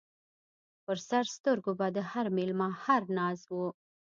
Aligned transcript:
پر 0.85 0.97
سر 1.09 1.25
سترګو 1.35 1.71
به 1.79 1.87
د 1.95 1.97
هر 2.11 2.25
مېلمه 2.37 2.67
هر 2.83 3.01
ناز 3.17 3.39
و 3.51 3.53